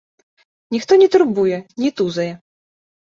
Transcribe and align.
Ніхто 0.75 0.97
не 1.03 1.07
турбуе, 1.15 1.57
не 1.85 1.89
тузае. 2.01 2.29